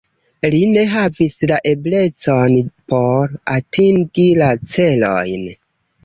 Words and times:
Li 0.51 0.59
ne 0.75 0.83
havis 0.91 1.35
la 1.51 1.57
eblecon 1.71 2.55
por 2.93 3.35
atingi 3.57 4.25
la 4.39 4.47
celojn. 4.71 5.45